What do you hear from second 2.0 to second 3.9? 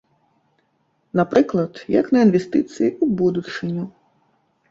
на інвестыцыі ў будучыню.